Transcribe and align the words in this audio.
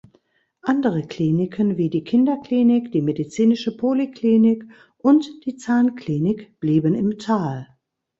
Andere 0.63 1.03
Kliniken 1.03 1.77
wie 1.77 1.91
die 1.91 2.03
Kinderklinik, 2.03 2.91
die 2.91 3.03
Medizinische 3.03 3.77
Poliklinik 3.77 4.65
und 4.97 5.45
die 5.45 5.57
Zahnklinik 5.57 6.59
blieben 6.59 6.95
im 6.95 7.19
Tal. 7.19 7.67